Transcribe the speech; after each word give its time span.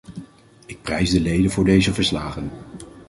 Ik 0.65 0.81
prijs 0.81 1.09
de 1.09 1.19
leden 1.19 1.51
voor 1.51 1.65
deze 1.65 1.93
verslagen. 1.93 2.49